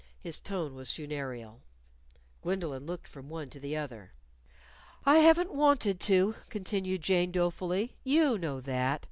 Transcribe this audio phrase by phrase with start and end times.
[0.19, 1.61] His tone was funereal.
[2.41, 4.13] Gwendolyn looked from one to the other.
[5.05, 7.97] "I haven't wanted to," continued Jane, dolefully.
[8.03, 8.99] "You know that.